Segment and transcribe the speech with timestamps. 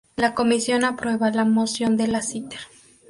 [0.15, 2.57] La comisión aprueba la moción de Lassiter.